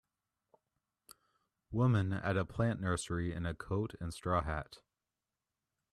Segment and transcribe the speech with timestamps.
[1.69, 4.77] Woman at a plant nursery in a coat and straw hat.